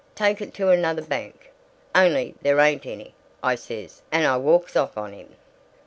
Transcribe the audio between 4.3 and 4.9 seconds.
walks